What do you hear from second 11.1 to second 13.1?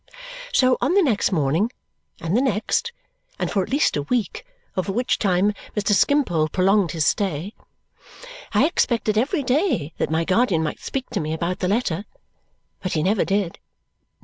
to me about the letter, but he